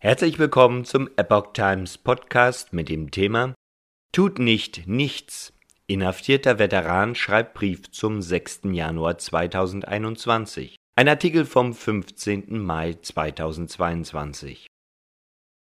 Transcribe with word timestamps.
Herzlich 0.00 0.38
willkommen 0.38 0.84
zum 0.84 1.10
Epoch 1.16 1.54
Times 1.54 1.98
Podcast 1.98 2.72
mit 2.72 2.88
dem 2.88 3.10
Thema 3.10 3.52
Tut 4.12 4.38
nicht 4.38 4.86
nichts. 4.86 5.52
Inhaftierter 5.88 6.60
Veteran 6.60 7.16
schreibt 7.16 7.54
Brief 7.54 7.90
zum 7.90 8.22
6. 8.22 8.60
Januar 8.70 9.18
2021. 9.18 10.76
Ein 10.94 11.08
Artikel 11.08 11.44
vom 11.44 11.74
15. 11.74 12.60
Mai 12.60 12.92
2022. 13.02 14.68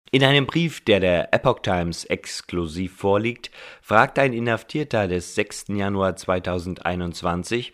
In 0.09 0.23
einem 0.23 0.47
Brief, 0.47 0.83
der 0.83 0.99
der 0.99 1.31
Epoch 1.31 1.59
Times 1.59 2.03
exklusiv 2.05 2.97
vorliegt, 2.97 3.51
fragt 3.83 4.17
ein 4.17 4.33
Inhaftierter 4.33 5.07
des 5.07 5.35
6. 5.35 5.65
Januar 5.75 6.15
2021 6.15 7.73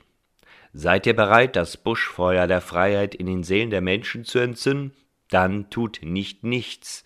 Seid 0.73 1.07
ihr 1.07 1.15
bereit, 1.15 1.55
das 1.55 1.77
Buschfeuer 1.77 2.47
der 2.47 2.59
Freiheit 2.59 3.15
in 3.15 3.27
den 3.27 3.43
Seelen 3.43 3.69
der 3.69 3.79
Menschen 3.79 4.25
zu 4.25 4.39
entzünden? 4.39 4.93
Dann 5.29 5.69
tut 5.69 5.99
nicht 6.03 6.43
nichts. 6.43 7.05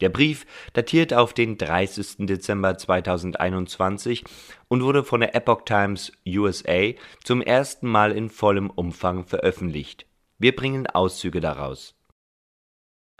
Der 0.00 0.10
Brief 0.10 0.46
datiert 0.74 1.12
auf 1.12 1.32
den 1.32 1.58
30. 1.58 2.26
Dezember 2.26 2.78
2021 2.78 4.24
und 4.68 4.82
wurde 4.82 5.02
von 5.02 5.20
der 5.20 5.34
Epoch 5.34 5.62
Times 5.64 6.12
USA 6.26 6.92
zum 7.24 7.42
ersten 7.42 7.88
Mal 7.88 8.12
in 8.12 8.30
vollem 8.30 8.70
Umfang 8.70 9.24
veröffentlicht. 9.24 10.06
Wir 10.38 10.54
bringen 10.54 10.86
Auszüge 10.86 11.40
daraus. 11.40 11.96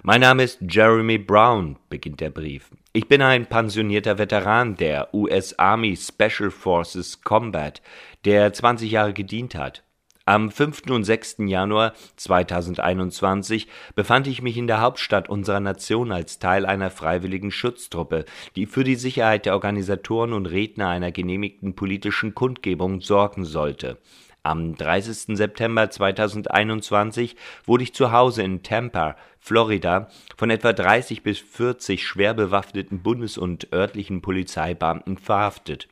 Mein 0.05 0.21
Name 0.21 0.45
ist 0.45 0.61
Jeremy 0.61 1.19
Brown, 1.19 1.77
beginnt 1.89 2.21
der 2.21 2.31
Brief. 2.31 2.71
Ich 2.93 3.09
bin 3.09 3.21
ein 3.21 3.47
pensionierter 3.47 4.17
Veteran 4.17 4.77
der 4.77 5.13
US 5.13 5.59
Army 5.59 5.97
Special 5.97 6.53
Forces 6.53 7.23
Combat, 7.23 7.83
der 8.25 8.53
20 8.53 8.93
Jahre 8.93 9.13
gedient 9.13 9.57
hat. 9.57 9.83
Am 10.29 10.51
5. 10.51 10.91
und 10.91 11.05
6. 11.05 11.37
Januar 11.47 11.95
2021 12.17 13.67
befand 13.95 14.27
ich 14.27 14.43
mich 14.43 14.59
in 14.59 14.67
der 14.67 14.83
Hauptstadt 14.83 15.31
unserer 15.31 15.61
Nation 15.61 16.13
als 16.13 16.39
Teil 16.39 16.67
einer 16.67 16.91
freiwilligen 16.91 17.51
Schutztruppe, 17.51 18.27
die 18.55 18.67
für 18.67 18.85
die 18.85 18.97
Sicherheit 18.97 19.47
der 19.47 19.55
Organisatoren 19.55 20.35
und 20.35 20.45
Redner 20.45 20.91
einer 20.91 21.13
genehmigten 21.13 21.75
politischen 21.75 22.35
Kundgebung 22.35 23.01
sorgen 23.01 23.47
sollte. 23.47 23.97
Am 24.43 24.75
30. 24.75 25.35
September 25.35 25.89
2021 25.89 27.35
wurde 27.65 27.85
ich 27.85 27.95
zu 27.95 28.13
Hause 28.13 28.43
in 28.43 28.63
Tampa, 28.63 29.17
Florida, 29.41 30.11
von 30.37 30.51
etwa 30.51 30.75
30 30.75 31.23
bis 31.23 31.39
40 31.39 32.07
schwer 32.07 32.35
bewaffneten 32.35 33.03
Bundes- 33.03 33.39
und 33.39 33.73
örtlichen 33.73 34.21
Polizeibeamten 34.21 35.17
verhaftet. 35.17 35.89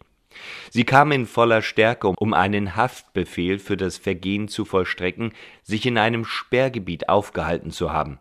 Sie 0.70 0.84
kam 0.84 1.12
in 1.12 1.26
voller 1.26 1.62
Stärke, 1.62 2.08
um 2.08 2.34
einen 2.34 2.76
Haftbefehl 2.76 3.58
für 3.58 3.76
das 3.76 3.98
Vergehen 3.98 4.48
zu 4.48 4.64
vollstrecken, 4.64 5.32
sich 5.62 5.86
in 5.86 5.98
einem 5.98 6.24
Sperrgebiet 6.24 7.08
aufgehalten 7.08 7.70
zu 7.70 7.92
haben. 7.92 8.18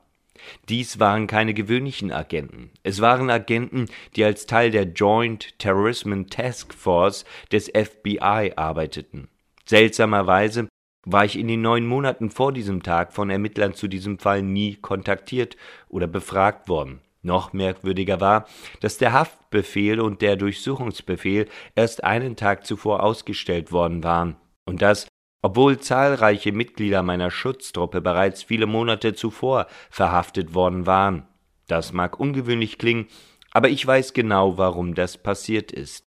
Dies 0.69 0.99
waren 0.99 1.27
keine 1.27 1.53
gewöhnlichen 1.53 2.11
Agenten. 2.11 2.71
Es 2.83 3.02
waren 3.02 3.30
Agenten, 3.30 3.88
die 4.16 4.23
als 4.23 4.45
Teil 4.45 4.71
der 4.71 4.83
Joint 4.83 5.58
Terrorism 5.59 6.25
Task 6.27 6.73
Force 6.73 7.25
des 7.52 7.67
FBI 7.69 8.53
arbeiteten. 8.55 9.27
Seltsamerweise 9.66 10.67
war 11.05 11.25
ich 11.25 11.38
in 11.38 11.47
den 11.47 11.61
neun 11.61 11.86
Monaten 11.86 12.30
vor 12.30 12.52
diesem 12.52 12.83
Tag 12.83 13.13
von 13.13 13.30
Ermittlern 13.30 13.73
zu 13.73 13.88
diesem 13.88 14.19
Fall 14.19 14.41
nie 14.41 14.75
kontaktiert 14.75 15.55
oder 15.88 16.08
befragt 16.08 16.67
worden. 16.67 16.99
Noch 17.25 17.53
merkwürdiger 17.53 18.21
war, 18.21 18.47
dass 18.81 18.99
der 18.99 19.11
Haftbefehl 19.11 19.99
und 19.99 20.21
der 20.21 20.35
Durchsuchungsbefehl 20.35 21.49
erst 21.73 22.03
einen 22.03 22.35
Tag 22.35 22.67
zuvor 22.67 23.01
ausgestellt 23.01 23.71
worden 23.71 24.03
waren, 24.03 24.37
und 24.65 24.83
das, 24.83 25.07
obwohl 25.41 25.79
zahlreiche 25.79 26.51
Mitglieder 26.51 27.01
meiner 27.01 27.31
Schutztruppe 27.31 27.99
bereits 27.99 28.43
viele 28.43 28.67
Monate 28.67 29.15
zuvor 29.15 29.65
verhaftet 29.89 30.53
worden 30.53 30.85
waren. 30.85 31.27
Das 31.67 31.93
mag 31.93 32.19
ungewöhnlich 32.19 32.77
klingen, 32.77 33.07
aber 33.51 33.69
ich 33.69 33.85
weiß 33.85 34.13
genau, 34.13 34.59
warum 34.59 34.93
das 34.93 35.17
passiert 35.17 35.71
ist. 35.71 36.03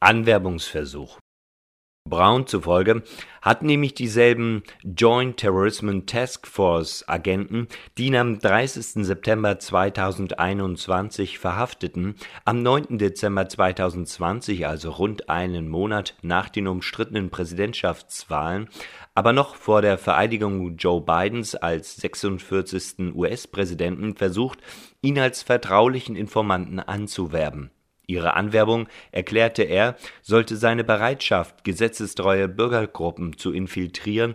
Anwerbungsversuch 0.00 1.18
Brown 2.08 2.46
zufolge 2.46 3.02
hat 3.42 3.62
nämlich 3.62 3.94
dieselben 3.94 4.62
Joint 4.82 5.36
Terrorism 5.36 6.06
Task 6.06 6.46
Force 6.46 7.04
Agenten, 7.08 7.68
die 7.96 8.06
ihn 8.06 8.16
am 8.16 8.38
30. 8.38 9.04
September 9.06 9.58
2021 9.58 11.38
verhafteten, 11.38 12.16
am 12.44 12.62
9. 12.62 12.98
Dezember 12.98 13.48
2020, 13.48 14.66
also 14.66 14.90
rund 14.90 15.28
einen 15.28 15.68
Monat 15.68 16.14
nach 16.22 16.48
den 16.48 16.66
umstrittenen 16.66 17.30
Präsidentschaftswahlen, 17.30 18.68
aber 19.14 19.32
noch 19.32 19.54
vor 19.54 19.82
der 19.82 19.98
Vereidigung 19.98 20.76
Joe 20.76 21.00
Bidens 21.00 21.54
als 21.54 21.96
46. 21.96 23.14
US-Präsidenten 23.14 24.14
versucht, 24.16 24.58
ihn 25.00 25.18
als 25.18 25.42
vertraulichen 25.42 26.16
Informanten 26.16 26.80
anzuwerben 26.80 27.70
Ihre 28.08 28.34
Anwerbung, 28.34 28.88
erklärte 29.12 29.62
er, 29.62 29.94
sollte 30.22 30.56
seine 30.56 30.82
Bereitschaft, 30.82 31.62
gesetzestreue 31.62 32.48
Bürgergruppen 32.48 33.36
zu 33.36 33.52
infiltrieren, 33.52 34.34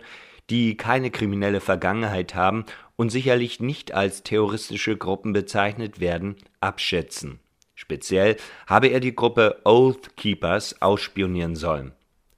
die 0.52 0.78
keine 0.78 1.10
kriminelle 1.10 1.60
Vergangenheit 1.60 2.36
haben 2.36 2.66
und 2.96 3.10
sicherlich 3.10 3.60
nicht 3.60 3.92
als 3.92 4.22
terroristische 4.22 4.96
Gruppen 4.96 5.34
bezeichnet 5.34 6.00
werden, 6.00 6.36
abschätzen. 6.60 7.40
Speziell 7.74 8.38
habe 8.68 8.90
er 8.90 9.00
die 9.00 9.16
Gruppe 9.16 9.60
Oath 9.66 10.16
Keepers 10.18 10.80
ausspionieren 10.80 11.56
sollen. 11.56 11.94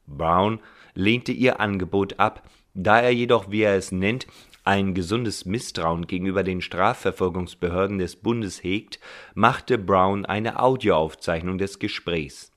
Brown 0.07 0.61
lehnte 0.93 1.33
ihr 1.33 1.59
Angebot 1.59 2.17
ab, 2.17 2.43
da 2.73 3.01
er 3.01 3.11
jedoch, 3.11 3.51
wie 3.51 3.63
er 3.63 3.75
es 3.75 3.91
nennt, 3.91 4.25
ein 4.65 4.95
gesundes 4.95 5.45
Misstrauen 5.45 6.07
gegenüber 6.07 6.43
den 6.43 6.59
Strafverfolgungsbehörden 6.59 7.99
des 7.99 8.15
Bundes 8.15 8.63
hegt, 8.63 8.99
machte 9.35 9.77
Brown 9.77 10.25
eine 10.25 10.59
Audioaufzeichnung 10.59 11.57
des 11.57 11.79
Gesprächs. 11.79 12.51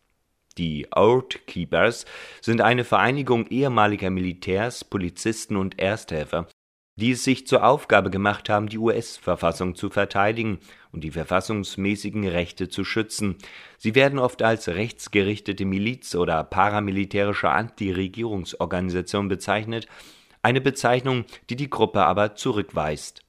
Die 0.56 0.88
Oath 0.90 1.46
Keepers 1.46 2.06
sind 2.40 2.62
eine 2.62 2.84
Vereinigung 2.84 3.46
ehemaliger 3.46 4.10
Militärs, 4.10 4.84
Polizisten 4.84 5.56
und 5.56 5.78
Ersthelfer, 5.78 6.48
die 6.96 7.12
es 7.12 7.22
sich 7.22 7.46
zur 7.46 7.64
Aufgabe 7.64 8.10
gemacht 8.10 8.48
haben, 8.48 8.68
die 8.68 8.78
US-Verfassung 8.78 9.76
zu 9.76 9.88
verteidigen 9.88 10.58
und 10.90 11.04
die 11.04 11.12
verfassungsmäßigen 11.12 12.26
Rechte 12.26 12.68
zu 12.68 12.84
schützen. 12.84 13.36
Sie 13.76 13.94
werden 13.94 14.18
oft 14.18 14.42
als 14.42 14.66
rechtsgerichtete 14.66 15.64
Miliz 15.64 16.16
oder 16.16 16.42
paramilitärische 16.42 17.50
Antiregierungsorganisation 17.50 19.28
bezeichnet 19.28 19.86
eine 20.42 20.60
Bezeichnung, 20.60 21.24
die 21.50 21.56
die 21.56 21.70
Gruppe 21.70 22.04
aber 22.04 22.34
zurückweist. 22.34 23.22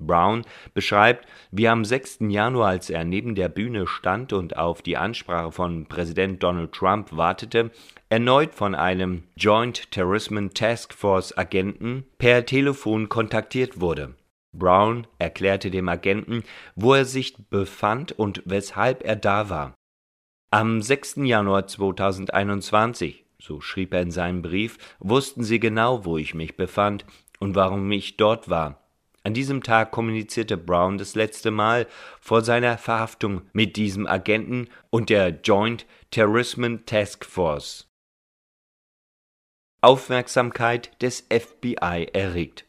Brown 0.00 0.44
beschreibt, 0.74 1.26
wie 1.50 1.68
am 1.68 1.84
6. 1.84 2.18
Januar, 2.28 2.68
als 2.68 2.90
er 2.90 3.04
neben 3.04 3.34
der 3.34 3.48
Bühne 3.48 3.86
stand 3.86 4.32
und 4.32 4.56
auf 4.56 4.82
die 4.82 4.96
Ansprache 4.96 5.52
von 5.52 5.86
Präsident 5.86 6.42
Donald 6.42 6.72
Trump 6.72 7.16
wartete, 7.16 7.70
erneut 8.08 8.54
von 8.54 8.74
einem 8.74 9.24
Joint 9.36 9.90
Terrorism 9.90 10.48
Task 10.48 10.94
Force 10.94 11.36
Agenten 11.36 12.04
per 12.18 12.46
Telefon 12.46 13.08
kontaktiert 13.08 13.80
wurde. 13.80 14.14
Brown 14.52 15.06
erklärte 15.18 15.70
dem 15.70 15.88
Agenten, 15.88 16.42
wo 16.74 16.94
er 16.94 17.04
sich 17.04 17.36
befand 17.50 18.12
und 18.12 18.42
weshalb 18.46 19.04
er 19.04 19.16
da 19.16 19.48
war. 19.48 19.74
Am 20.50 20.82
6. 20.82 21.16
Januar 21.18 21.68
2021 21.68 23.24
so 23.40 23.60
schrieb 23.60 23.94
er 23.94 24.02
in 24.02 24.10
seinem 24.10 24.42
Brief, 24.42 24.78
wussten 24.98 25.42
sie 25.42 25.60
genau, 25.60 26.04
wo 26.04 26.18
ich 26.18 26.34
mich 26.34 26.56
befand 26.56 27.04
und 27.38 27.54
warum 27.54 27.90
ich 27.92 28.16
dort 28.16 28.48
war. 28.48 28.80
An 29.22 29.34
diesem 29.34 29.62
Tag 29.62 29.90
kommunizierte 29.90 30.56
Brown 30.56 30.96
das 30.96 31.14
letzte 31.14 31.50
Mal 31.50 31.86
vor 32.20 32.42
seiner 32.42 32.78
Verhaftung 32.78 33.42
mit 33.52 33.76
diesem 33.76 34.06
Agenten 34.06 34.68
und 34.88 35.10
der 35.10 35.40
Joint 35.42 35.86
Terrorism 36.10 36.76
Task 36.86 37.24
Force. 37.24 37.86
Aufmerksamkeit 39.82 40.90
des 41.02 41.26
FBI 41.30 42.08
erregt. 42.12 42.66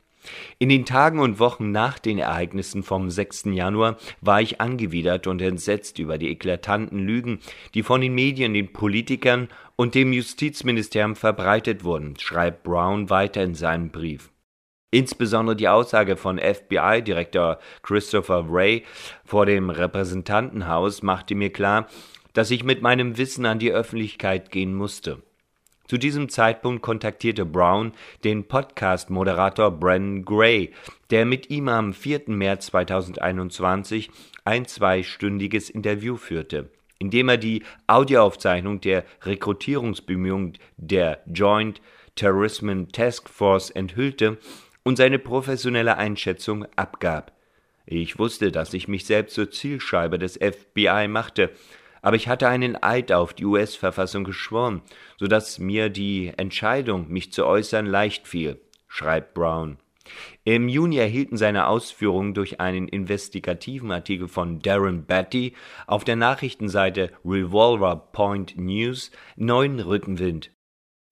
In 0.59 0.70
den 0.70 0.86
Tagen 0.86 1.20
und 1.20 1.40
Wochen 1.40 1.72
nach 1.72 2.00
den 2.00 2.20
Ereignissen 2.20 2.84
vom 2.84 3.09
6. 3.09 3.46
Januar 3.54 3.98
war 4.22 4.42
ich 4.42 4.62
angewidert 4.62 5.28
und 5.28 5.41
entsetzt 5.41 6.00
über 6.00 6.18
die 6.18 6.29
eklatanten 6.29 7.00
Lügen, 7.00 7.40
die 7.73 7.84
von 7.84 8.02
den 8.02 8.14
Medien, 8.14 8.53
den 8.53 8.73
Politikern 8.73 9.47
und 9.76 9.96
dem 9.96 10.14
Justizministerium 10.14 11.16
verbreitet 11.16 11.84
wurden, 11.84 12.18
schreibt 12.20 12.64
Brown 12.64 13.09
weiter 13.09 13.44
in 13.44 13.56
seinem 13.56 13.90
Brief. 13.90 14.32
Insbesondere 14.91 15.56
die 15.56 15.70
Aussage 15.70 16.18
von 16.18 16.38
FBI-Direktor 16.38 17.59
Christopher 17.82 18.52
Wray 18.52 18.84
vor 19.23 19.46
dem 19.46 19.70
Repräsentantenhaus 19.70 21.02
machte 21.02 21.34
mir 21.34 21.52
klar, 21.52 21.88
dass 22.34 22.52
ich 22.52 22.64
mit 22.64 22.82
meinem 22.82 23.18
Wissen 23.18 23.46
an 23.46 23.59
die 23.59 23.72
Öffentlichkeit 23.72 24.52
gehen 24.52 24.76
musste. 24.76 25.22
Zu 25.91 25.97
diesem 25.97 26.29
Zeitpunkt 26.29 26.82
kontaktierte 26.82 27.43
Brown 27.43 27.91
den 28.23 28.46
Podcast-Moderator 28.46 29.72
Brennan 29.72 30.23
Gray, 30.23 30.72
der 31.09 31.26
mit 31.26 31.49
ihm 31.49 31.67
am 31.67 31.91
4. 31.91 32.22
März 32.28 32.67
2021 32.67 34.09
ein 34.46 34.66
zweistündiges 34.66 35.70
Interview 35.70 36.16
führte, 36.16 36.70
in 36.97 37.09
dem 37.09 37.28
er 37.28 37.35
die 37.35 37.64
Audioaufzeichnung 37.88 38.79
der 38.79 39.03
Rekrutierungsbemühungen 39.23 40.58
der 40.78 41.23
Joint 41.26 41.82
Terrorism 42.16 42.85
Task 42.94 43.28
Force 43.28 43.70
enthüllte 43.70 44.37
und 44.84 44.96
seine 44.96 45.20
professionelle 45.20 45.97
Einschätzung 45.97 46.67
abgab. 46.78 47.34
Ich 47.85 48.17
wusste, 48.17 48.53
dass 48.53 48.73
ich 48.73 48.87
mich 48.87 49.03
selbst 49.03 49.35
zur 49.35 49.52
Zielscheibe 49.52 50.17
des 50.17 50.37
FBI 50.37 51.09
machte, 51.09 51.49
aber 52.02 52.16
ich 52.16 52.28
hatte 52.28 52.48
einen 52.48 52.82
Eid 52.82 53.12
auf 53.12 53.34
die 53.34 53.46
US-Verfassung 53.46 54.24
geschworen, 54.24 54.82
so 55.18 55.28
dass 55.28 55.59
mir 55.59 55.90
die 55.90 56.34
Entscheidung, 56.38 57.09
mich 57.09 57.32
zu 57.32 57.46
äußern, 57.46 57.86
leicht 57.86 58.28
fiel, 58.28 58.59
schreibt 58.88 59.34
Brown. 59.34 59.78
Im 60.44 60.68
Juni 60.68 60.98
erhielten 60.98 61.38
seine 61.38 61.68
Ausführungen 61.68 62.34
durch 62.34 62.59
einen 62.59 62.88
investigativen 62.88 63.92
Artikel 63.92 64.28
von 64.28 64.59
Darren 64.59 65.06
Batty 65.06 65.53
auf 65.86 66.03
der 66.03 66.16
Nachrichtenseite 66.16 67.12
Revolver 67.24 67.96
Point 68.12 68.58
News 68.58 69.12
neuen 69.36 69.80
Rückenwind. 69.80 70.52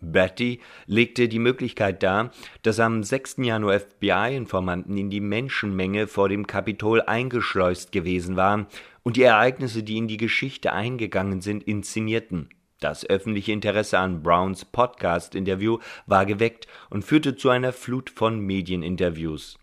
Batty 0.01 0.61
legte 0.85 1.27
die 1.27 1.39
Möglichkeit 1.39 2.03
dar, 2.03 2.31
dass 2.61 2.79
am 2.79 3.03
6. 3.03 3.37
Januar 3.39 3.79
FBI-Informanten 3.81 4.97
in 4.97 5.09
die 5.09 5.19
Menschenmenge 5.19 6.07
vor 6.07 6.29
dem 6.29 6.47
Kapitol 6.47 7.01
eingeschleust 7.01 7.91
gewesen 7.91 8.37
waren 8.37 8.67
und 9.09 9.17
die 9.17 9.23
Ereignisse, 9.23 9.81
die 9.81 9.97
in 9.97 10.07
die 10.07 10.17
Geschichte 10.17 10.71
eingegangen 10.71 11.41
sind, 11.41 11.63
inszenierten. 11.63 12.49
Das 12.79 13.09
öffentliche 13.09 13.51
Interesse 13.51 13.97
an 13.97 14.21
Browns 14.21 14.65
Podcast-Interview 14.65 15.79
war 16.05 16.27
geweckt 16.27 16.67
und 16.91 17.03
führte 17.03 17.35
zu 17.35 17.49
einer 17.49 17.73
Flut 17.73 18.11
von 18.11 18.39
Medieninterviews. 18.39 19.57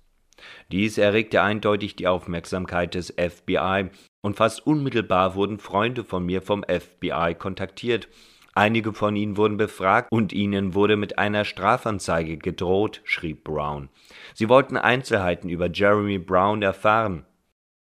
Dies 0.72 0.98
erregte 0.98 1.42
eindeutig 1.42 1.94
die 1.94 2.08
Aufmerksamkeit 2.08 2.96
des 2.96 3.14
FBI, 3.16 3.90
und 4.20 4.34
fast 4.34 4.66
unmittelbar 4.66 5.36
wurden 5.36 5.60
Freunde 5.60 6.02
von 6.02 6.26
mir 6.26 6.42
vom 6.42 6.64
FBI 6.64 7.36
kontaktiert. 7.38 8.08
Einige 8.52 8.94
von 8.94 9.14
ihnen 9.14 9.36
wurden 9.36 9.58
befragt 9.58 10.10
und 10.10 10.32
ihnen 10.32 10.74
wurde 10.74 10.96
mit 10.96 11.20
einer 11.20 11.44
Strafanzeige 11.44 12.36
gedroht, 12.36 13.00
schrieb 13.04 13.44
Brown. 13.44 13.90
Sie 14.34 14.48
wollten 14.48 14.76
Einzelheiten 14.76 15.48
über 15.48 15.70
Jeremy 15.70 16.18
Brown 16.18 16.62
erfahren. 16.62 17.24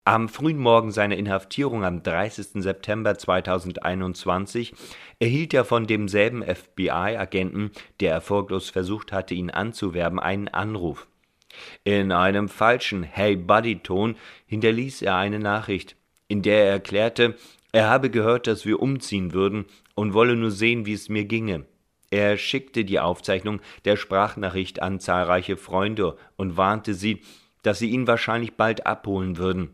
Am 0.04 0.28
frühen 0.28 0.58
Morgen 0.58 0.90
seiner 0.90 1.16
Inhaftierung 1.16 1.84
am 1.84 2.02
30. 2.02 2.60
September 2.60 3.16
2021 3.16 4.74
erhielt 5.20 5.54
er 5.54 5.64
von 5.64 5.86
demselben 5.86 6.42
FBI-Agenten, 6.42 7.70
der 8.00 8.10
erfolglos 8.10 8.68
versucht 8.68 9.12
hatte, 9.12 9.34
ihn 9.34 9.50
anzuwerben, 9.50 10.18
einen 10.18 10.48
Anruf. 10.48 11.06
In 11.84 12.10
einem 12.10 12.48
falschen 12.48 13.04
Hey 13.04 13.36
Buddy-Ton 13.36 14.16
hinterließ 14.46 15.02
er 15.02 15.18
eine 15.18 15.38
Nachricht, 15.38 15.94
in 16.26 16.42
der 16.42 16.64
er 16.64 16.72
erklärte, 16.72 17.36
er 17.70 17.88
habe 17.88 18.10
gehört, 18.10 18.48
dass 18.48 18.66
wir 18.66 18.82
umziehen 18.82 19.32
würden 19.32 19.66
und 19.94 20.14
wolle 20.14 20.34
nur 20.34 20.50
sehen, 20.50 20.84
wie 20.84 20.94
es 20.94 21.10
mir 21.10 21.26
ginge. 21.26 21.64
Er 22.10 22.38
schickte 22.38 22.84
die 22.84 22.98
Aufzeichnung 22.98 23.60
der 23.84 23.94
Sprachnachricht 23.94 24.82
an 24.82 24.98
zahlreiche 24.98 25.56
Freunde 25.56 26.16
und 26.34 26.56
warnte 26.56 26.94
sie, 26.94 27.22
dass 27.62 27.78
sie 27.78 27.90
ihn 27.90 28.08
wahrscheinlich 28.08 28.54
bald 28.54 28.84
abholen 28.84 29.36
würden. 29.36 29.72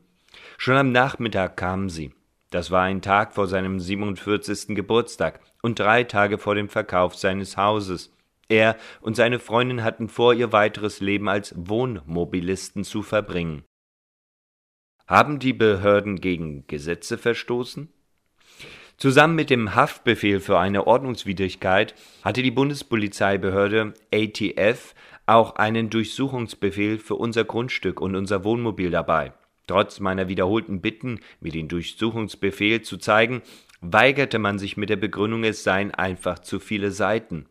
Schon 0.56 0.76
am 0.76 0.92
Nachmittag 0.92 1.56
kamen 1.56 1.88
sie. 1.88 2.12
Das 2.50 2.70
war 2.70 2.82
ein 2.82 3.02
Tag 3.02 3.34
vor 3.34 3.46
seinem 3.46 3.78
47. 3.78 4.74
Geburtstag 4.74 5.40
und 5.62 5.78
drei 5.78 6.04
Tage 6.04 6.38
vor 6.38 6.54
dem 6.54 6.68
Verkauf 6.68 7.14
seines 7.14 7.56
Hauses. 7.56 8.12
Er 8.48 8.76
und 9.00 9.14
seine 9.14 9.38
Freundin 9.38 9.84
hatten 9.84 10.08
vor, 10.08 10.32
ihr 10.32 10.52
weiteres 10.52 11.00
Leben 11.00 11.28
als 11.28 11.54
Wohnmobilisten 11.56 12.84
zu 12.84 13.02
verbringen. 13.02 13.64
Haben 15.06 15.38
die 15.38 15.52
Behörden 15.52 16.20
gegen 16.20 16.66
Gesetze 16.66 17.18
verstoßen? 17.18 17.92
Zusammen 18.96 19.36
mit 19.36 19.48
dem 19.48 19.74
Haftbefehl 19.74 20.40
für 20.40 20.58
eine 20.58 20.86
Ordnungswidrigkeit 20.86 21.94
hatte 22.24 22.42
die 22.42 22.50
Bundespolizeibehörde 22.50 23.94
ATF 24.12 24.94
auch 25.26 25.56
einen 25.56 25.88
Durchsuchungsbefehl 25.88 26.98
für 26.98 27.14
unser 27.14 27.44
Grundstück 27.44 28.00
und 28.00 28.16
unser 28.16 28.42
Wohnmobil 28.44 28.90
dabei. 28.90 29.34
Trotz 29.68 30.00
meiner 30.00 30.28
wiederholten 30.28 30.80
Bitten, 30.80 31.20
mir 31.40 31.52
den 31.52 31.68
Durchsuchungsbefehl 31.68 32.82
zu 32.82 32.96
zeigen, 32.96 33.42
weigerte 33.80 34.40
man 34.40 34.58
sich 34.58 34.76
mit 34.76 34.88
der 34.88 34.96
Begründung, 34.96 35.44
es 35.44 35.62
seien 35.62 35.94
einfach 35.94 36.40
zu 36.40 36.58
viele 36.58 36.90
Seiten. 36.90 37.46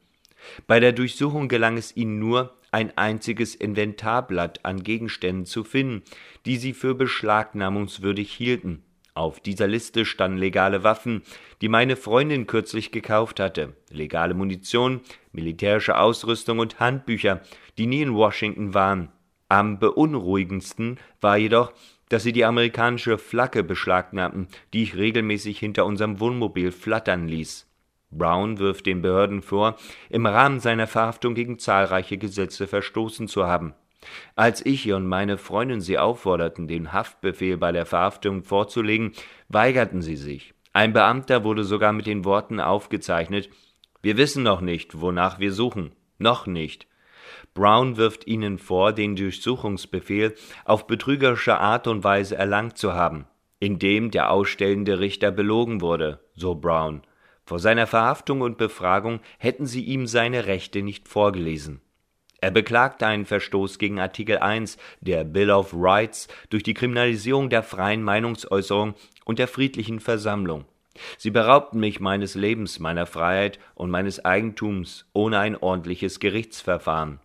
Bei 0.65 0.79
der 0.79 0.91
Durchsuchung 0.91 1.47
gelang 1.47 1.77
es 1.77 1.95
ihnen 1.95 2.19
nur, 2.19 2.53
ein 2.71 2.97
einziges 2.97 3.55
Inventarblatt 3.55 4.65
an 4.65 4.83
Gegenständen 4.83 5.45
zu 5.45 5.63
finden, 5.63 6.03
die 6.45 6.57
sie 6.57 6.73
für 6.73 6.95
beschlagnahmungswürdig 6.95 8.33
hielten. 8.33 8.83
Auf 9.13 9.39
dieser 9.39 9.67
Liste 9.67 10.05
standen 10.05 10.37
legale 10.37 10.83
Waffen, 10.83 11.23
die 11.61 11.69
meine 11.69 11.95
Freundin 11.95 12.45
kürzlich 12.45 12.91
gekauft 12.91 13.39
hatte, 13.39 13.75
legale 13.89 14.33
Munition, 14.33 15.01
militärische 15.31 15.97
Ausrüstung 15.97 16.59
und 16.59 16.79
Handbücher, 16.79 17.41
die 17.77 17.87
nie 17.87 18.01
in 18.01 18.13
Washington 18.13 18.73
waren. 18.73 19.09
Am 19.49 19.79
beunruhigendsten 19.79 20.99
war 21.21 21.37
jedoch, 21.37 21.73
dass 22.09 22.23
sie 22.23 22.31
die 22.31 22.45
amerikanische 22.45 23.17
Flagge 23.17 23.63
beschlagnahmten, 23.63 24.47
die 24.73 24.83
ich 24.83 24.95
regelmäßig 24.95 25.59
hinter 25.59 25.85
unserem 25.85 26.19
Wohnmobil 26.19 26.71
flattern 26.71 27.27
ließ. 27.27 27.67
Brown 28.09 28.59
wirft 28.59 28.85
den 28.85 29.01
Behörden 29.01 29.41
vor, 29.41 29.75
im 30.09 30.25
Rahmen 30.25 30.59
seiner 30.59 30.87
Verhaftung 30.87 31.35
gegen 31.35 31.59
zahlreiche 31.59 32.17
Gesetze 32.17 32.67
verstoßen 32.67 33.27
zu 33.27 33.45
haben. 33.45 33.73
Als 34.35 34.65
ich 34.65 34.91
und 34.93 35.07
meine 35.07 35.37
Freundin 35.37 35.81
sie 35.81 35.97
aufforderten, 35.97 36.67
den 36.67 36.93
Haftbefehl 36.93 37.57
bei 37.57 37.71
der 37.71 37.85
Verhaftung 37.85 38.43
vorzulegen, 38.43 39.11
weigerten 39.49 40.01
sie 40.01 40.15
sich. 40.15 40.53
Ein 40.71 40.93
Beamter 40.93 41.43
wurde 41.43 41.63
sogar 41.63 41.91
mit 41.91 42.05
den 42.05 42.23
Worten 42.23 42.59
aufgezeichnet 42.59 43.49
Wir 44.01 44.15
wissen 44.15 44.43
noch 44.43 44.61
nicht, 44.61 45.01
wonach 45.01 45.39
wir 45.39 45.51
suchen. 45.51 45.91
Noch 46.19 46.47
nicht. 46.47 46.87
Brown 47.53 47.97
wirft 47.97 48.27
ihnen 48.27 48.57
vor, 48.57 48.93
den 48.93 49.15
Durchsuchungsbefehl 49.15 50.35
auf 50.65 50.87
betrügerische 50.87 51.59
Art 51.59 51.87
und 51.87 52.03
Weise 52.03 52.35
erlangt 52.35 52.77
zu 52.77 52.93
haben, 52.93 53.25
indem 53.59 54.11
der 54.11 54.31
ausstellende 54.31 54.99
Richter 54.99 55.31
belogen 55.31 55.81
wurde, 55.81 56.19
so 56.35 56.55
Brown. 56.55 57.01
Vor 57.45 57.59
seiner 57.59 57.87
Verhaftung 57.87 58.41
und 58.41 58.57
Befragung 58.57 59.21
hätten 59.37 59.65
sie 59.65 59.83
ihm 59.83 60.05
seine 60.05 60.47
Rechte 60.47 60.81
nicht 60.81 61.07
vorgelesen. 61.07 61.81
Er 62.39 62.51
beklagte 62.51 63.07
einen 63.07 63.25
Verstoß 63.25 63.79
gegen 63.79 63.99
Artikel 63.99 64.37
1 64.37 64.77
der 65.01 65.23
Bill 65.23 65.49
of 65.49 65.73
Rights 65.73 66.27
durch 66.49 66.63
die 66.63 66.75
Kriminalisierung 66.75 67.49
der 67.49 67.63
freien 67.63 68.03
Meinungsäußerung 68.03 68.93
und 69.25 69.39
der 69.39 69.47
friedlichen 69.47 69.99
Versammlung. 69.99 70.65
Sie 71.17 71.31
beraubten 71.31 71.79
mich 71.79 71.99
meines 71.99 72.35
Lebens, 72.35 72.79
meiner 72.79 73.05
Freiheit 73.05 73.59
und 73.75 73.89
meines 73.89 74.23
Eigentums 74.23 75.05
ohne 75.13 75.39
ein 75.39 75.55
ordentliches 75.55 76.19
Gerichtsverfahren. 76.19 77.19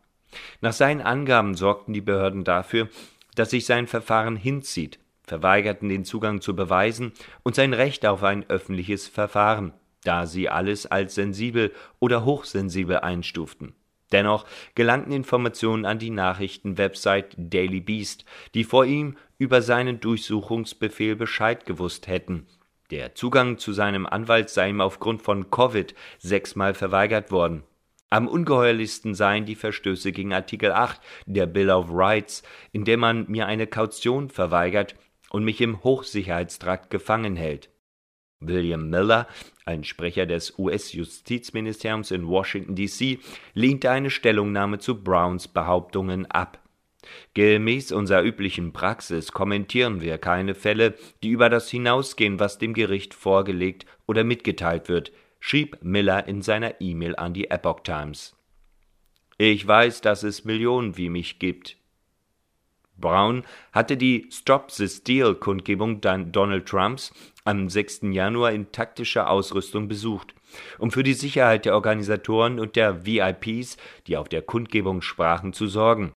Nach 0.60 0.72
seinen 0.72 1.00
Angaben 1.00 1.54
sorgten 1.54 1.92
die 1.92 2.00
Behörden 2.00 2.44
dafür, 2.44 2.88
dass 3.34 3.50
sich 3.50 3.66
sein 3.66 3.86
Verfahren 3.86 4.36
hinzieht, 4.36 4.98
verweigerten 5.24 5.88
den 5.88 6.04
Zugang 6.04 6.40
zu 6.40 6.54
Beweisen 6.56 7.12
und 7.42 7.54
sein 7.54 7.72
Recht 7.72 8.06
auf 8.06 8.22
ein 8.22 8.48
öffentliches 8.48 9.08
Verfahren, 9.08 9.72
da 10.04 10.26
sie 10.26 10.48
alles 10.48 10.86
als 10.86 11.14
sensibel 11.14 11.72
oder 12.00 12.24
hochsensibel 12.24 12.98
einstuften. 12.98 13.74
Dennoch 14.12 14.44
gelangten 14.74 15.12
Informationen 15.12 15.86
an 15.86 15.98
die 15.98 16.10
Nachrichtenwebsite 16.10 17.34
Daily 17.38 17.80
Beast, 17.80 18.26
die 18.54 18.64
vor 18.64 18.84
ihm 18.84 19.16
über 19.38 19.62
seinen 19.62 20.00
Durchsuchungsbefehl 20.00 21.16
Bescheid 21.16 21.64
gewusst 21.64 22.06
hätten. 22.08 22.46
Der 22.92 23.14
Zugang 23.14 23.56
zu 23.56 23.72
seinem 23.72 24.04
Anwalt 24.04 24.50
sei 24.50 24.68
ihm 24.68 24.82
aufgrund 24.82 25.22
von 25.22 25.50
Covid 25.50 25.94
sechsmal 26.18 26.74
verweigert 26.74 27.30
worden. 27.30 27.62
Am 28.10 28.28
ungeheuerlichsten 28.28 29.14
seien 29.14 29.46
die 29.46 29.54
Verstöße 29.54 30.12
gegen 30.12 30.34
Artikel 30.34 30.72
8 30.72 31.00
der 31.24 31.46
Bill 31.46 31.70
of 31.70 31.86
Rights, 31.90 32.42
in 32.70 32.84
dem 32.84 33.00
man 33.00 33.24
mir 33.30 33.46
eine 33.46 33.66
Kaution 33.66 34.28
verweigert 34.28 34.94
und 35.30 35.42
mich 35.42 35.62
im 35.62 35.82
Hochsicherheitstrakt 35.82 36.90
gefangen 36.90 37.34
hält. 37.34 37.70
William 38.40 38.90
Miller, 38.90 39.26
ein 39.64 39.84
Sprecher 39.84 40.26
des 40.26 40.58
US-Justizministeriums 40.58 42.10
in 42.10 42.28
Washington, 42.28 42.74
D.C., 42.74 43.20
lehnte 43.54 43.90
eine 43.90 44.10
Stellungnahme 44.10 44.80
zu 44.80 45.02
Browns 45.02 45.48
Behauptungen 45.48 46.30
ab. 46.30 46.61
Gemäß 47.34 47.92
unserer 47.92 48.22
üblichen 48.22 48.72
Praxis 48.72 49.32
kommentieren 49.32 50.00
wir 50.00 50.18
keine 50.18 50.54
Fälle, 50.54 50.94
die 51.22 51.30
über 51.30 51.48
das 51.48 51.70
hinausgehen, 51.70 52.38
was 52.38 52.58
dem 52.58 52.74
Gericht 52.74 53.14
vorgelegt 53.14 53.86
oder 54.06 54.24
mitgeteilt 54.24 54.88
wird, 54.88 55.12
schrieb 55.40 55.78
Miller 55.82 56.28
in 56.28 56.42
seiner 56.42 56.80
E-Mail 56.80 57.16
an 57.16 57.34
die 57.34 57.50
Epoch 57.50 57.80
Times. 57.80 58.36
Ich 59.38 59.66
weiß, 59.66 60.02
dass 60.02 60.22
es 60.22 60.44
Millionen 60.44 60.96
wie 60.96 61.08
mich 61.08 61.38
gibt. 61.38 61.76
Brown 62.96 63.42
hatte 63.72 63.96
die 63.96 64.28
Stop 64.30 64.70
the 64.70 64.86
Steal 64.86 65.34
Kundgebung 65.34 66.00
Donald 66.00 66.66
Trumps 66.66 67.12
am 67.44 67.68
6. 67.68 68.02
Januar 68.12 68.52
in 68.52 68.70
taktischer 68.70 69.28
Ausrüstung 69.28 69.88
besucht, 69.88 70.34
um 70.78 70.90
für 70.90 71.02
die 71.02 71.14
Sicherheit 71.14 71.64
der 71.64 71.74
Organisatoren 71.74 72.60
und 72.60 72.76
der 72.76 73.04
VIPs, 73.04 73.76
die 74.06 74.16
auf 74.16 74.28
der 74.28 74.42
Kundgebung 74.42 75.02
sprachen, 75.02 75.52
zu 75.52 75.66
sorgen. 75.66 76.12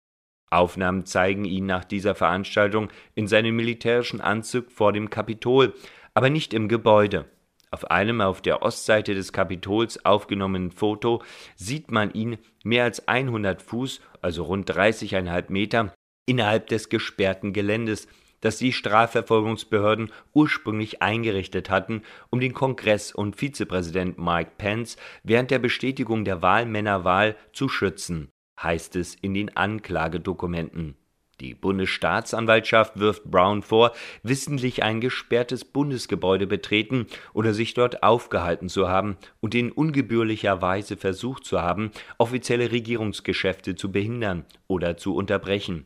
Aufnahmen 0.53 1.05
zeigen 1.05 1.45
ihn 1.45 1.65
nach 1.65 1.83
dieser 1.83 2.15
Veranstaltung 2.15 2.89
in 3.15 3.27
seinem 3.27 3.55
militärischen 3.55 4.21
Anzug 4.21 4.71
vor 4.71 4.93
dem 4.93 5.09
Kapitol, 5.09 5.73
aber 6.13 6.29
nicht 6.29 6.53
im 6.53 6.67
Gebäude. 6.67 7.25
Auf 7.71 7.89
einem 7.89 8.21
auf 8.21 8.41
der 8.41 8.61
Ostseite 8.61 9.15
des 9.15 9.33
Kapitols 9.33 10.05
aufgenommenen 10.05 10.71
Foto 10.71 11.23
sieht 11.55 11.91
man 11.91 12.13
ihn 12.13 12.37
mehr 12.63 12.83
als 12.83 13.07
100 13.07 13.63
Fuß, 13.63 13.99
also 14.21 14.43
rund 14.43 14.71
30,5 14.71 15.45
Meter, 15.51 15.93
innerhalb 16.27 16.67
des 16.67 16.89
gesperrten 16.89 17.51
Geländes, 17.51 18.07
das 18.41 18.57
die 18.57 18.73
Strafverfolgungsbehörden 18.73 20.11
ursprünglich 20.33 21.01
eingerichtet 21.01 21.69
hatten, 21.69 22.03
um 22.29 22.39
den 22.39 22.53
Kongress 22.53 23.11
und 23.11 23.37
Vizepräsident 23.37 24.19
Mike 24.19 24.51
Pence 24.57 24.97
während 25.23 25.49
der 25.49 25.59
Bestätigung 25.59 26.25
der 26.25 26.41
Wahlmännerwahl 26.41 27.35
zu 27.53 27.69
schützen, 27.69 28.29
heißt 28.61 28.95
es 28.95 29.15
in 29.15 29.33
den 29.33 29.55
Anklagedokumenten. 29.55 30.95
Die 31.39 31.55
Bundesstaatsanwaltschaft 31.55 32.99
wirft 32.99 33.25
Brown 33.25 33.63
vor, 33.63 33.91
wissentlich 34.21 34.83
ein 34.83 35.01
gesperrtes 35.01 35.65
Bundesgebäude 35.65 36.45
betreten 36.45 37.07
oder 37.33 37.53
sich 37.53 37.73
dort 37.73 38.03
aufgehalten 38.03 38.69
zu 38.69 38.87
haben 38.87 39.17
und 39.41 39.55
in 39.55 39.71
ungebührlicher 39.71 40.61
Weise 40.61 40.95
versucht 40.95 41.43
zu 41.43 41.61
haben, 41.61 41.91
offizielle 42.17 42.71
Regierungsgeschäfte 42.71 43.75
zu 43.75 43.91
behindern 43.91 44.45
oder 44.67 44.95
zu 44.95 45.15
unterbrechen. 45.15 45.85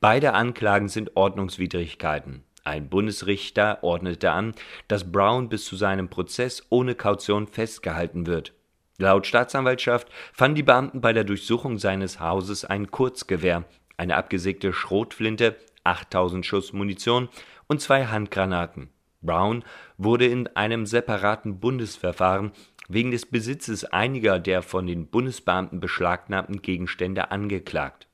Beide 0.00 0.34
Anklagen 0.34 0.88
sind 0.88 1.16
Ordnungswidrigkeiten. 1.16 2.42
Ein 2.64 2.88
Bundesrichter 2.88 3.82
ordnete 3.82 4.30
an, 4.32 4.54
dass 4.88 5.10
Brown 5.10 5.48
bis 5.48 5.64
zu 5.64 5.76
seinem 5.76 6.08
Prozess 6.08 6.66
ohne 6.70 6.94
Kaution 6.94 7.46
festgehalten 7.46 8.26
wird. 8.26 8.52
Laut 9.02 9.26
Staatsanwaltschaft 9.26 10.06
fanden 10.32 10.54
die 10.54 10.62
Beamten 10.62 11.00
bei 11.00 11.12
der 11.12 11.24
Durchsuchung 11.24 11.76
seines 11.76 12.20
Hauses 12.20 12.64
ein 12.64 12.92
Kurzgewehr, 12.92 13.64
eine 13.96 14.14
abgesägte 14.14 14.72
Schrotflinte, 14.72 15.56
8000 15.82 16.46
Schuss 16.46 16.72
Munition 16.72 17.28
und 17.66 17.80
zwei 17.80 18.06
Handgranaten. 18.06 18.90
Brown 19.20 19.64
wurde 19.98 20.26
in 20.26 20.46
einem 20.54 20.86
separaten 20.86 21.58
Bundesverfahren 21.58 22.52
wegen 22.88 23.10
des 23.10 23.26
Besitzes 23.26 23.84
einiger 23.84 24.38
der 24.38 24.62
von 24.62 24.86
den 24.86 25.08
Bundesbeamten 25.08 25.80
beschlagnahmten 25.80 26.62
Gegenstände 26.62 27.32
angeklagt. 27.32 28.06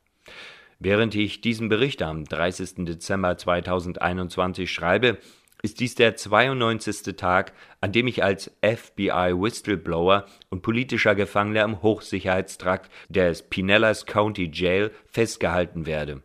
Während 0.78 1.14
ich 1.14 1.42
diesen 1.42 1.68
Bericht 1.68 2.00
am 2.00 2.25
30. 2.25 2.87
Dezember 2.87 3.37
2021 3.37 4.73
schreibe, 4.73 5.18
ist 5.62 5.80
dies 5.80 5.94
der 5.94 6.16
92. 6.16 7.16
Tag, 7.16 7.52
an 7.80 7.92
dem 7.92 8.06
ich 8.06 8.22
als 8.22 8.50
FBI-Whistleblower 8.62 10.26
und 10.50 10.62
politischer 10.62 11.14
Gefangener 11.14 11.64
im 11.64 11.82
Hochsicherheitstrakt 11.82 12.90
des 13.08 13.42
Pinellas 13.42 14.06
County 14.06 14.50
Jail 14.52 14.92
festgehalten 15.06 15.86
werde. 15.86 16.22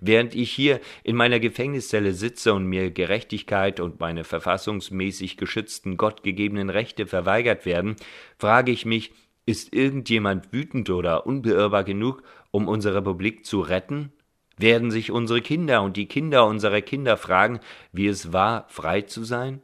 Während 0.00 0.34
ich 0.34 0.50
hier 0.50 0.80
in 1.04 1.14
meiner 1.14 1.40
Gefängniszelle 1.40 2.14
sitze 2.14 2.54
und 2.54 2.64
mir 2.64 2.90
Gerechtigkeit 2.90 3.80
und 3.80 4.00
meine 4.00 4.24
verfassungsmäßig 4.24 5.36
geschützten 5.36 5.98
gottgegebenen 5.98 6.70
Rechte 6.70 7.06
verweigert 7.06 7.66
werden, 7.66 7.96
frage 8.38 8.72
ich 8.72 8.86
mich, 8.86 9.12
ist 9.44 9.74
irgendjemand 9.74 10.52
wütend 10.52 10.88
oder 10.90 11.26
unbeirrbar 11.26 11.84
genug, 11.84 12.22
um 12.50 12.68
unsere 12.68 12.96
Republik 12.96 13.44
zu 13.44 13.60
retten 13.60 14.12
werden 14.60 14.90
sich 14.90 15.10
unsere 15.10 15.40
Kinder 15.40 15.82
und 15.82 15.96
die 15.96 16.06
Kinder 16.06 16.46
unserer 16.46 16.80
Kinder 16.80 17.16
fragen, 17.16 17.60
wie 17.92 18.06
es 18.06 18.32
war, 18.32 18.66
frei 18.68 19.02
zu 19.02 19.24
sein? 19.24 19.62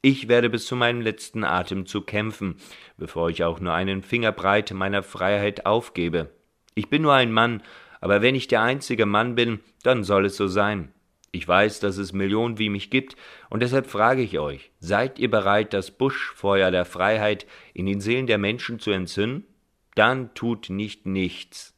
Ich 0.00 0.28
werde 0.28 0.48
bis 0.48 0.66
zu 0.66 0.76
meinem 0.76 1.00
letzten 1.00 1.44
Atemzug 1.44 2.06
kämpfen, 2.06 2.56
bevor 2.96 3.30
ich 3.30 3.42
auch 3.44 3.58
nur 3.58 3.74
einen 3.74 4.02
Fingerbreit 4.02 4.72
meiner 4.72 5.02
Freiheit 5.02 5.66
aufgebe. 5.66 6.30
Ich 6.74 6.88
bin 6.88 7.02
nur 7.02 7.14
ein 7.14 7.32
Mann, 7.32 7.62
aber 8.00 8.22
wenn 8.22 8.36
ich 8.36 8.46
der 8.46 8.62
einzige 8.62 9.06
Mann 9.06 9.34
bin, 9.34 9.60
dann 9.82 10.04
soll 10.04 10.26
es 10.26 10.36
so 10.36 10.46
sein. 10.46 10.92
Ich 11.32 11.46
weiß, 11.46 11.80
dass 11.80 11.98
es 11.98 12.12
Millionen 12.12 12.58
wie 12.58 12.70
mich 12.70 12.90
gibt, 12.90 13.16
und 13.50 13.60
deshalb 13.60 13.86
frage 13.86 14.22
ich 14.22 14.38
euch, 14.38 14.70
seid 14.78 15.18
ihr 15.18 15.30
bereit, 15.30 15.74
das 15.74 15.90
Buschfeuer 15.90 16.70
der 16.70 16.84
Freiheit 16.84 17.46
in 17.74 17.86
den 17.86 18.00
Seelen 18.00 18.26
der 18.26 18.38
Menschen 18.38 18.78
zu 18.78 18.92
entzünden? 18.92 19.44
Dann 19.94 20.32
tut 20.34 20.70
nicht 20.70 21.06
nichts. 21.06 21.77